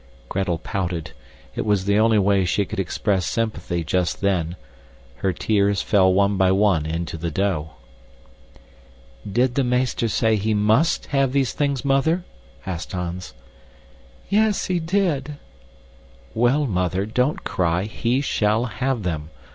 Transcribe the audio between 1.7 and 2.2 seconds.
the only